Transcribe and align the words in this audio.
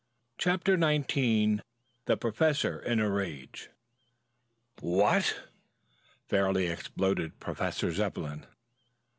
CHAPTER 0.39 0.79
XIX 0.79 1.61
THE 2.05 2.17
PROFESSOR 2.19 2.79
IN 2.79 2.99
A 2.99 3.07
RAGE 3.07 3.69
"What!" 4.79 5.37
fairly 6.27 6.65
exploded 6.65 7.39
Professor 7.39 7.91
Zepplin. 7.91 8.47